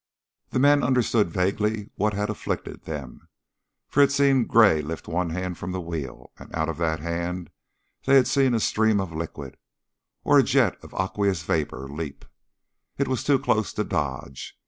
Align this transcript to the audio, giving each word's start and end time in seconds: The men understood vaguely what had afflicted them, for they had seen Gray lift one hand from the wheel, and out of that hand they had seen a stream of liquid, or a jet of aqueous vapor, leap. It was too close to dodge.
The 0.49 0.57
men 0.57 0.81
understood 0.81 1.29
vaguely 1.29 1.91
what 1.93 2.15
had 2.15 2.31
afflicted 2.31 2.85
them, 2.85 3.29
for 3.87 3.99
they 3.99 4.05
had 4.05 4.11
seen 4.11 4.45
Gray 4.45 4.81
lift 4.81 5.07
one 5.07 5.29
hand 5.29 5.59
from 5.59 5.73
the 5.73 5.79
wheel, 5.79 6.31
and 6.39 6.49
out 6.55 6.69
of 6.69 6.79
that 6.79 7.01
hand 7.01 7.51
they 8.07 8.15
had 8.15 8.25
seen 8.27 8.55
a 8.55 8.59
stream 8.59 8.99
of 8.99 9.13
liquid, 9.13 9.57
or 10.23 10.39
a 10.39 10.43
jet 10.43 10.75
of 10.83 10.95
aqueous 10.97 11.43
vapor, 11.43 11.87
leap. 11.87 12.25
It 12.97 13.07
was 13.07 13.23
too 13.23 13.37
close 13.37 13.73
to 13.73 13.83
dodge. 13.83 14.57